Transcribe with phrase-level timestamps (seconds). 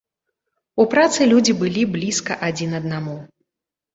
[0.83, 3.17] У працы людзі былі блізка адзін аднаму.